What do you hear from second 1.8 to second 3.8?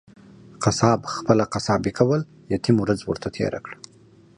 کول، يتيم ورځ ورته تيره کړه.